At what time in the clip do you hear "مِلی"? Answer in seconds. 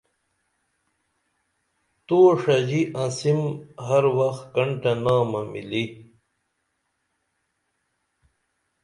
5.51-5.85